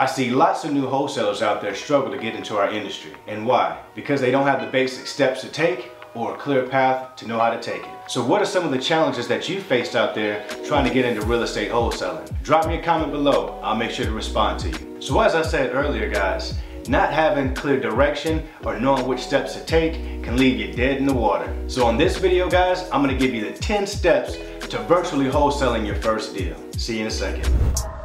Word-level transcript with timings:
I 0.00 0.06
see 0.06 0.30
lots 0.30 0.62
of 0.62 0.72
new 0.72 0.86
wholesalers 0.86 1.42
out 1.42 1.60
there 1.60 1.74
struggle 1.74 2.12
to 2.12 2.18
get 2.18 2.36
into 2.36 2.56
our 2.56 2.70
industry. 2.70 3.10
And 3.26 3.44
why? 3.44 3.82
Because 3.96 4.20
they 4.20 4.30
don't 4.30 4.46
have 4.46 4.60
the 4.60 4.68
basic 4.68 5.08
steps 5.08 5.40
to 5.40 5.48
take 5.48 5.90
or 6.14 6.36
a 6.36 6.38
clear 6.38 6.68
path 6.68 7.16
to 7.16 7.26
know 7.26 7.36
how 7.36 7.50
to 7.50 7.60
take 7.60 7.82
it. 7.82 7.90
So 8.06 8.24
what 8.24 8.40
are 8.40 8.44
some 8.44 8.64
of 8.64 8.70
the 8.70 8.78
challenges 8.78 9.26
that 9.26 9.48
you 9.48 9.60
faced 9.60 9.96
out 9.96 10.14
there 10.14 10.46
trying 10.64 10.86
to 10.86 10.94
get 10.94 11.04
into 11.04 11.22
real 11.22 11.42
estate 11.42 11.72
wholesaling? 11.72 12.30
Drop 12.44 12.68
me 12.68 12.78
a 12.78 12.82
comment 12.82 13.10
below. 13.10 13.58
I'll 13.60 13.74
make 13.74 13.90
sure 13.90 14.06
to 14.06 14.12
respond 14.12 14.60
to 14.60 14.68
you. 14.68 15.00
So 15.00 15.18
as 15.18 15.34
I 15.34 15.42
said 15.42 15.74
earlier, 15.74 16.08
guys, 16.08 16.56
not 16.86 17.12
having 17.12 17.52
clear 17.52 17.80
direction 17.80 18.46
or 18.64 18.78
knowing 18.78 19.04
which 19.08 19.18
steps 19.18 19.54
to 19.54 19.64
take 19.64 19.94
can 20.22 20.36
leave 20.36 20.60
you 20.60 20.72
dead 20.72 20.98
in 20.98 21.06
the 21.06 21.12
water. 21.12 21.52
So 21.66 21.84
on 21.88 21.96
this 21.96 22.18
video, 22.18 22.48
guys, 22.48 22.88
I'm 22.92 23.02
gonna 23.02 23.18
give 23.18 23.34
you 23.34 23.50
the 23.50 23.58
10 23.58 23.84
steps 23.84 24.36
to 24.68 24.78
virtually 24.84 25.28
wholesaling 25.28 25.84
your 25.84 25.96
first 25.96 26.36
deal. 26.36 26.56
See 26.74 26.98
you 26.98 27.00
in 27.00 27.06
a 27.08 27.10
second. 27.10 27.97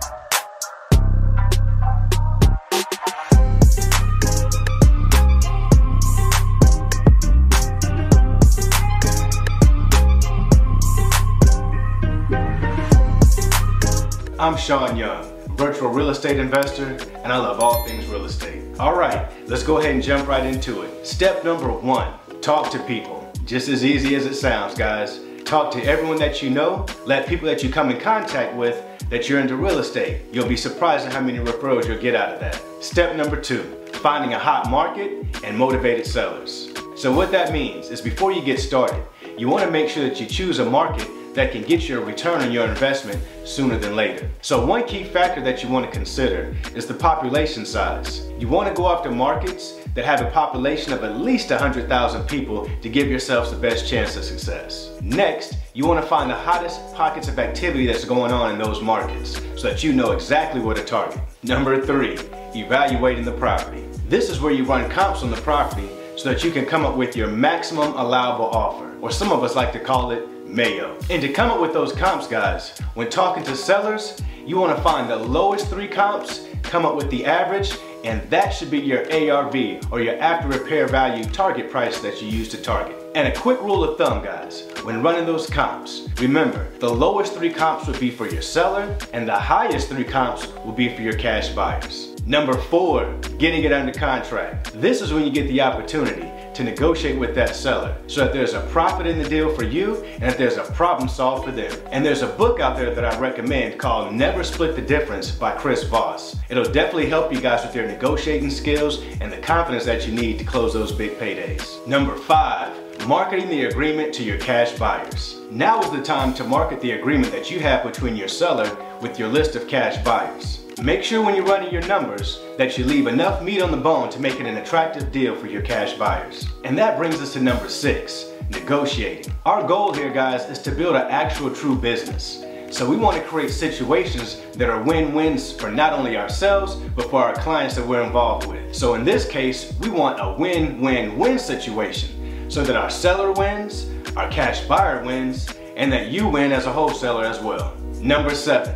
I'm 14.44 14.58
Shaun 14.58 14.98
Young, 14.98 15.24
virtual 15.56 15.88
real 15.88 16.10
estate 16.10 16.38
investor, 16.38 16.98
and 17.24 17.32
I 17.32 17.38
love 17.38 17.62
all 17.62 17.82
things 17.88 18.06
real 18.08 18.26
estate. 18.26 18.62
All 18.78 18.94
right, 18.94 19.32
let's 19.48 19.64
go 19.64 19.78
ahead 19.78 19.92
and 19.96 20.04
jump 20.04 20.28
right 20.28 20.46
into 20.46 20.82
it. 20.82 21.08
Step 21.08 21.46
number 21.46 21.72
one, 21.72 22.12
talk 22.42 22.70
to 22.72 22.80
people. 22.80 23.32
Just 23.46 23.70
as 23.70 23.86
easy 23.86 24.16
as 24.16 24.26
it 24.26 24.36
sounds, 24.36 24.76
guys. 24.76 25.22
Talk 25.46 25.72
to 25.72 25.84
everyone 25.86 26.18
that 26.18 26.44
you 26.44 26.50
know. 26.50 26.86
Let 27.06 27.26
people 27.26 27.48
that 27.48 27.64
you 27.64 27.70
come 27.72 27.90
in 27.90 28.02
contact 28.02 28.54
with 28.54 28.84
that 29.10 29.30
you're 29.30 29.40
into 29.40 29.56
real 29.56 29.80
estate. 29.80 30.24
You'll 30.34 30.50
be 30.50 30.58
surprised 30.58 31.08
at 31.08 31.14
how 31.14 31.22
many 31.22 31.40
referrals 31.40 31.88
you'll 31.88 32.02
get 32.02 32.14
out 32.14 32.34
of 32.34 32.42
that. 32.42 32.62
Step 32.84 33.16
number 33.16 33.40
two, 33.40 33.64
finding 33.94 34.34
a 34.34 34.40
hot 34.40 34.70
market 34.70 35.26
and 35.46 35.58
motivated 35.58 36.06
sellers. 36.06 36.70
So 36.98 37.14
what 37.14 37.32
that 37.32 37.54
means 37.54 37.92
is 37.92 38.02
before 38.02 38.34
you 38.34 38.44
get 38.44 38.60
started, 38.60 39.06
you 39.38 39.48
wanna 39.48 39.72
make 39.72 39.88
sure 39.88 40.04
that 40.04 40.20
you 40.20 40.26
choose 40.26 40.60
a 40.60 40.66
market 40.66 41.08
that 41.34 41.52
can 41.52 41.64
get 41.64 41.88
you 41.90 42.00
a 42.00 42.04
return 42.04 42.42
on 42.42 42.52
your 42.52 42.68
investment 42.68 43.22
sooner 43.44 43.78
than 43.78 43.96
later. 43.96 44.30
So 44.42 44.66
one 44.66 44.86
key 44.86 45.04
factor 45.04 45.42
that 45.42 45.64
you 45.64 45.70
want 45.70 45.86
to 45.86 45.92
consider 45.92 46.56
is 46.76 46.86
the 46.86 46.94
population 46.94 47.66
size. 47.66 48.28
You 48.38 48.48
want 48.48 48.68
to 48.68 48.74
go 48.74 48.88
after 48.88 49.12
markets 49.12 49.80
that 49.96 50.06
have 50.06 50.22
a 50.22 50.32
population 50.32 50.94
of 50.94 51.04
at 51.04 51.18
least 51.18 51.50
100,000 51.50 52.28
people 52.28 52.70
to 52.82 52.90
give 52.90 53.08
yourselves 53.08 53.52
the 53.52 53.58
best 53.58 53.88
chance 53.88 54.16
of 54.16 54.24
success. 54.24 54.92
Next, 55.02 55.58
you 55.74 55.86
want 55.86 56.02
to 56.02 56.08
find 56.08 56.30
the 56.30 56.36
hottest 56.36 56.94
pockets 56.96 57.28
of 57.28 57.38
activity 57.40 57.86
that's 57.86 58.06
going 58.06 58.32
on 58.32 58.52
in 58.52 58.60
those 58.60 58.82
markets 58.82 59.42
so 59.56 59.70
that 59.70 59.84
you 59.84 59.94
know 59.94 60.12
exactly 60.12 60.62
where 60.62 60.76
to 60.76 60.84
target. 60.84 61.20
Number 61.44 61.86
three, 61.86 62.18
evaluating 62.56 63.26
the 63.26 63.32
property. 63.32 63.84
This 64.08 64.30
is 64.30 64.40
where 64.40 64.52
you 64.52 64.64
run 64.64 64.90
comps 64.90 65.24
on 65.24 65.32
the 65.32 65.38
property 65.38 65.90
so 66.16 66.30
that 66.30 66.44
you 66.44 66.52
can 66.52 66.66
come 66.66 66.86
up 66.86 66.96
with 66.96 67.16
your 67.16 67.28
maximum 67.28 67.94
allowable 67.94 68.46
offer, 68.46 68.96
or 69.02 69.12
some 69.12 69.32
of 69.32 69.44
us 69.44 69.56
like 69.56 69.72
to 69.74 69.80
call 69.80 70.12
it 70.12 70.28
Mayo. 70.48 70.98
And 71.10 71.22
to 71.22 71.30
come 71.30 71.50
up 71.50 71.60
with 71.60 71.74
those 71.74 71.94
comps, 71.94 72.28
guys, 72.28 72.78
when 72.94 73.10
talking 73.10 73.44
to 73.44 73.56
sellers, 73.56 74.22
you 74.46 74.58
wanna 74.58 74.80
find 74.82 75.10
the 75.10 75.16
lowest 75.16 75.68
three 75.68 75.88
comps, 75.88 76.46
come 76.62 76.86
up 76.86 76.96
with 76.96 77.10
the 77.10 77.26
average, 77.26 77.76
and 78.04 78.22
that 78.30 78.50
should 78.50 78.70
be 78.70 78.80
your 78.80 79.06
ARV, 79.12 79.80
or 79.92 80.02
your 80.02 80.20
after 80.20 80.48
repair 80.50 80.88
value 80.88 81.24
target 81.26 81.72
price 81.72 82.02
that 82.02 82.22
you 82.22 82.28
use 82.28 82.50
to 82.50 82.62
target. 82.62 82.96
And 83.16 83.28
a 83.28 83.40
quick 83.40 83.62
rule 83.62 83.84
of 83.84 83.98
thumb, 83.98 84.24
guys, 84.24 84.68
when 84.84 85.02
running 85.02 85.26
those 85.26 85.50
comps, 85.50 86.08
remember, 86.20 86.68
the 86.80 86.90
lowest 86.90 87.34
three 87.34 87.52
comps 87.52 87.88
would 87.88 88.00
be 88.00 88.12
for 88.12 88.28
your 88.28 88.42
seller, 88.42 88.96
and 89.14 89.28
the 89.28 89.36
highest 89.36 89.90
three 89.90 90.04
comps 90.04 90.48
will 90.66 90.74
be 90.74 90.96
for 90.96 91.02
your 91.02 91.18
cash 91.18 91.50
buyers. 91.50 92.13
Number 92.26 92.54
four, 92.54 93.14
getting 93.38 93.64
it 93.64 93.74
under 93.74 93.92
contract. 93.92 94.72
This 94.80 95.02
is 95.02 95.12
when 95.12 95.26
you 95.26 95.32
get 95.32 95.50
the 95.50 95.60
opportunity 95.60 96.32
to 96.54 96.64
negotiate 96.64 97.20
with 97.20 97.36
that 97.36 97.54
seller 97.54 97.98
so 98.08 98.24
that 98.24 98.32
there's 98.32 98.54
a 98.54 98.62
profit 98.68 99.06
in 99.08 99.18
the 99.18 99.28
deal 99.28 99.54
for 99.54 99.66
you 99.66 100.02
and 100.06 100.24
that 100.24 100.38
there's 100.38 100.56
a 100.56 100.64
problem 100.72 101.10
solved 101.10 101.44
for 101.44 101.52
them. 101.52 101.76
And 101.92 102.06
there's 102.06 102.22
a 102.22 102.28
book 102.28 102.62
out 102.62 102.78
there 102.78 102.96
that 102.96 103.04
I 103.04 103.20
recommend 103.20 103.78
called 103.78 104.14
Never 104.14 104.42
Split 104.42 104.76
the 104.78 104.82
Difference 104.82 105.32
by 105.32 105.52
Chris 105.58 105.84
Voss. 105.84 106.38
It'll 106.48 106.64
definitely 106.64 107.10
help 107.10 107.34
you 107.34 107.42
guys 107.42 107.66
with 107.66 107.76
your 107.76 107.88
negotiating 107.88 108.52
skills 108.52 109.04
and 109.20 109.30
the 109.30 109.40
confidence 109.40 109.84
that 109.84 110.08
you 110.08 110.14
need 110.14 110.40
to 110.40 110.46
close 110.46 110.74
those 110.74 110.94
big 110.94 111.18
paydays. 111.18 111.86
Number 111.88 112.16
five, 112.16 112.74
marketing 113.06 113.50
the 113.50 113.66
agreement 113.66 114.14
to 114.14 114.24
your 114.24 114.38
cash 114.38 114.72
buyers. 114.80 115.42
Now 115.52 115.82
is 115.82 115.92
the 115.92 116.02
time 116.02 116.34
to 116.36 116.46
market 116.46 116.80
the 116.80 116.92
agreement 116.92 117.34
that 117.34 117.52
you 117.52 117.60
have 117.60 117.84
between 117.84 118.16
your 118.16 118.30
seller 118.30 118.66
with 119.04 119.20
your 119.20 119.28
list 119.28 119.56
of 119.56 119.68
cash 119.68 120.04
buyers. 120.04 120.62
Make 120.82 121.04
sure 121.04 121.24
when 121.24 121.36
you're 121.36 121.46
running 121.46 121.72
your 121.72 121.86
numbers 121.86 122.40
that 122.58 122.78
you 122.78 122.86
leave 122.86 123.06
enough 123.06 123.44
meat 123.44 123.62
on 123.62 123.70
the 123.70 123.78
bone 123.78 124.10
to 124.10 124.20
make 124.20 124.40
it 124.40 124.48
an 124.48 124.58
attractive 124.58 125.12
deal 125.12 125.36
for 125.36 125.46
your 125.46 125.62
cash 125.62 125.94
buyers. 125.94 126.48
And 126.64 126.76
that 126.78 126.98
brings 126.98 127.22
us 127.22 127.34
to 127.34 127.42
number 127.42 127.70
six, 127.70 128.32
negotiating. 128.50 129.32
Our 129.46 129.68
goal 129.68 129.94
here, 129.94 130.12
guys, 130.12 130.50
is 130.50 130.60
to 130.64 130.72
build 130.72 130.96
an 130.96 131.12
actual 131.12 131.54
true 131.54 131.76
business. 131.76 132.44
So 132.72 132.90
we 132.90 132.98
want 132.98 133.18
to 133.18 133.24
create 133.24 133.52
situations 133.52 134.42
that 134.54 134.70
are 134.70 134.82
win-wins 134.82 135.52
for 135.52 135.70
not 135.70 135.94
only 135.94 136.18
ourselves, 136.18 136.76
but 136.96 137.10
for 137.12 137.22
our 137.22 137.36
clients 137.36 137.76
that 137.76 137.86
we're 137.86 138.02
involved 138.02 138.48
with. 138.48 138.74
So 138.74 138.96
in 138.96 139.04
this 139.04 139.28
case, 139.28 139.74
we 139.80 139.90
want 139.90 140.20
a 140.20 140.36
win-win-win 140.40 141.38
situation 141.38 142.50
so 142.50 142.64
that 142.64 142.76
our 142.76 142.90
seller 142.90 143.32
wins, 143.32 143.92
our 144.18 144.30
cash 144.32 144.66
buyer 144.66 145.04
wins, 145.04 145.54
and 145.76 145.92
that 145.92 146.08
you 146.08 146.28
win 146.28 146.52
as 146.52 146.66
a 146.66 146.72
wholesaler 146.72 147.26
as 147.26 147.40
well. 147.40 147.76
Number 148.02 148.34
seven, 148.36 148.76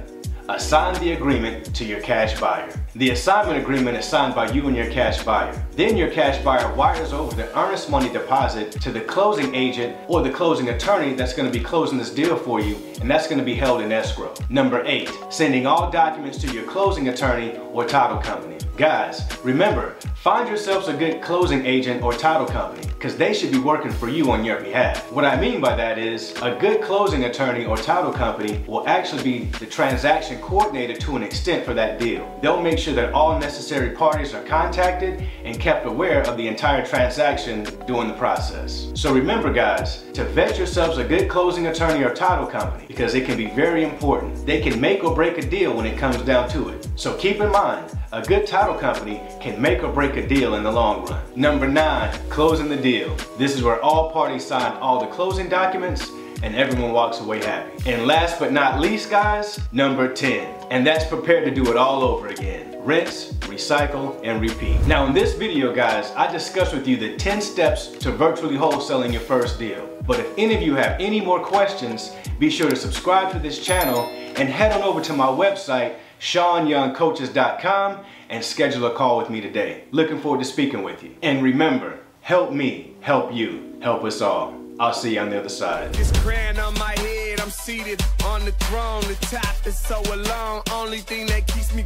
Assign 0.50 0.94
the 1.02 1.12
agreement 1.12 1.76
to 1.76 1.84
your 1.84 2.00
cash 2.00 2.40
buyer. 2.40 2.72
The 2.96 3.10
assignment 3.10 3.62
agreement 3.62 3.98
is 3.98 4.06
signed 4.06 4.34
by 4.34 4.50
you 4.50 4.66
and 4.68 4.78
your 4.78 4.90
cash 4.90 5.22
buyer. 5.24 5.54
Then 5.74 5.98
your 5.98 6.10
cash 6.10 6.42
buyer 6.42 6.74
wires 6.74 7.12
over 7.12 7.36
the 7.36 7.54
earnest 7.60 7.90
money 7.90 8.10
deposit 8.10 8.72
to 8.82 8.90
the 8.90 9.02
closing 9.02 9.54
agent 9.54 9.98
or 10.08 10.22
the 10.22 10.30
closing 10.30 10.70
attorney 10.70 11.16
that's 11.16 11.34
going 11.34 11.52
to 11.52 11.60
be 11.60 11.64
closing 11.64 11.98
this 11.98 12.14
deal 12.14 12.38
for 12.38 12.62
you, 12.62 12.78
and 13.02 13.12
that's 13.12 13.28
going 13.28 13.40
to 13.40 13.44
be 13.44 13.56
held 13.56 13.82
in 13.82 13.92
escrow. 13.92 14.34
Number 14.50 14.86
eight, 14.86 15.12
sending 15.30 15.68
all 15.68 15.92
documents 15.92 16.38
to 16.38 16.54
your 16.54 16.64
closing 16.64 17.10
attorney 17.10 17.58
or 17.74 17.86
title 17.86 18.20
company. 18.20 18.58
Guys, 18.78 19.28
remember, 19.44 19.96
find 20.16 20.48
yourselves 20.48 20.88
a 20.88 20.94
good 20.94 21.22
closing 21.22 21.66
agent 21.66 22.02
or 22.02 22.14
title 22.14 22.48
company 22.48 22.87
because 22.98 23.16
they 23.16 23.32
should 23.32 23.52
be 23.52 23.60
working 23.60 23.92
for 23.92 24.10
you 24.10 24.32
on 24.32 24.44
your 24.44 24.60
behalf. 24.60 25.12
What 25.12 25.24
I 25.24 25.40
mean 25.40 25.62
by 25.62 25.76
that 25.76 26.00
is 26.00 26.34
a 26.42 26.58
good 26.60 26.82
closing 26.82 27.26
attorney 27.26 27.64
or 27.64 27.78
title 27.78 28.12
company 28.12 28.64
will 28.66 28.88
actually 28.88 29.22
be 29.22 29.46
the 29.60 29.68
transaction 29.68 30.42
coordinator 30.42 30.96
to 30.96 31.16
an 31.16 31.22
extent 31.22 31.64
for 31.64 31.76
that 31.76 32.00
deal. 32.00 32.40
They'll 32.42 32.62
make 32.62 32.80
sure 32.80 32.96
that 32.96 33.14
all 33.14 33.40
necessary 33.40 33.92
parties 33.92 34.34
are 34.34 34.44
contacted 34.46 35.24
and 35.44 35.60
kept 35.60 35.86
aware 35.86 36.24
of 36.24 36.38
the 36.38 36.48
entire 36.48 36.84
transaction 36.84 37.66
during 37.86 38.08
the 38.08 38.16
process. 38.16 38.92
So 38.96 39.14
remember 39.14 39.54
guys, 39.54 40.04
to 40.14 40.24
vet 40.24 40.58
yourselves 40.58 40.98
a 40.98 41.04
good 41.04 41.30
closing 41.30 41.68
attorney 41.68 42.04
or 42.04 42.16
title 42.16 42.48
company 42.48 42.86
because 42.88 43.14
it 43.14 43.26
can 43.26 43.38
be 43.38 43.46
very 43.46 43.84
important. 43.84 44.44
They 44.44 44.60
can 44.60 44.82
make 44.82 45.04
or 45.04 45.14
break 45.14 45.38
a 45.38 45.48
deal 45.48 45.76
when 45.78 45.86
it 45.86 46.00
comes 46.00 46.18
down 46.24 46.50
to 46.50 46.70
it. 46.70 46.87
So 46.98 47.14
keep 47.14 47.40
in 47.40 47.52
mind, 47.52 47.96
a 48.12 48.24
good 48.24 48.48
title 48.48 48.74
company 48.74 49.22
can 49.40 49.62
make 49.62 49.84
or 49.84 49.94
break 49.94 50.16
a 50.16 50.28
deal 50.28 50.56
in 50.56 50.64
the 50.64 50.72
long 50.72 51.06
run. 51.06 51.22
Number 51.36 51.68
nine, 51.68 52.12
closing 52.28 52.70
the 52.70 52.76
deal. 52.76 53.16
This 53.38 53.54
is 53.54 53.62
where 53.62 53.80
all 53.84 54.10
parties 54.10 54.44
sign 54.44 54.76
all 54.78 55.00
the 55.00 55.06
closing 55.06 55.48
documents 55.48 56.10
and 56.42 56.56
everyone 56.56 56.94
walks 56.94 57.20
away 57.20 57.46
happy. 57.46 57.92
And 57.92 58.08
last 58.08 58.40
but 58.40 58.52
not 58.52 58.80
least, 58.80 59.12
guys, 59.12 59.60
number 59.72 60.12
10. 60.12 60.70
And 60.72 60.88
that's 60.88 61.06
prepared 61.06 61.46
to 61.46 61.52
do 61.52 61.70
it 61.70 61.78
all 61.78 62.02
over 62.02 62.30
again. 62.30 62.84
Rinse, 62.84 63.34
recycle, 63.42 64.20
and 64.24 64.42
repeat. 64.42 64.84
Now 64.88 65.06
in 65.06 65.14
this 65.14 65.36
video, 65.36 65.72
guys, 65.76 66.12
I 66.16 66.32
discussed 66.32 66.74
with 66.74 66.88
you 66.88 66.98
the 66.98 67.16
10 67.16 67.42
steps 67.42 67.90
to 67.90 68.12
virtually 68.12 68.56
wholesaling 68.56 69.12
your 69.12 69.22
first 69.22 69.60
deal. 69.60 69.88
But 70.08 70.20
if 70.20 70.34
any 70.36 70.56
of 70.56 70.64
you 70.64 70.74
have 70.74 71.00
any 71.00 71.22
more 71.22 71.44
questions, 71.44 72.16
be 72.40 72.50
sure 72.50 72.72
to 72.72 72.76
subscribe 72.76 73.32
to 73.34 73.40
this 73.40 73.64
channel 73.64 74.06
and 74.38 74.50
head 74.50 74.72
on 74.72 74.82
over 74.82 75.02
to 75.02 75.14
my 75.14 75.28
website, 75.28 75.98
ShaunYoungCoaches.com 76.20 78.06
and 78.30 78.44
schedule 78.44 78.86
a 78.88 78.94
call 78.94 79.18
with 79.18 79.30
me 79.30 79.42
today. 79.42 79.84
Looking 79.92 80.20
forward 80.20 80.40
to 80.40 80.46
speaking 80.46 80.84
with 80.84 81.04
you. 81.04 81.16
And 81.22 81.44
remember, 81.44 82.00
help 82.22 82.52
me, 82.52 82.96
help 83.02 83.34
you, 83.34 83.78
help 83.82 84.04
us 84.04 84.22
all. 84.22 84.56
I'll 84.80 84.94
see 84.94 85.16
you 85.16 85.22
on 85.22 85.32
the 85.32 85.40
other 85.40 85.50
side. 85.50 85.94
This 85.94 86.12
on 86.60 86.74
my 86.76 86.94
head, 87.00 87.42
I'm 87.42 87.50
seated 87.50 88.02
on 88.26 88.46
the 88.46 88.52
throne. 88.52 89.02
The 89.02 89.16
top 89.22 89.66
is 89.66 89.78
so 89.78 90.02
alone. 90.14 90.62
Only 90.72 91.00
thing 91.00 91.26
that 91.28 91.48
keeps 91.48 91.74
me 91.74 91.84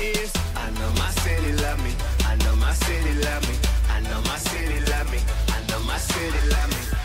is 0.00 0.32
I 0.56 0.70
know 0.70 0.90
my 0.96 1.10
city 1.10 1.52
love 1.62 1.84
me. 1.84 1.92
I 2.24 2.36
know 2.36 2.56
my 2.56 2.72
city 2.72 3.14
love 3.20 3.46
me. 3.48 3.56
I 3.90 4.00
know 4.00 4.20
my 4.22 4.36
city 4.36 4.80
love 4.90 5.10
me. 5.12 5.18
I 5.48 5.60
know 5.68 5.80
my 5.80 5.98
city 5.98 6.48
love 6.48 6.70
me. 6.70 6.99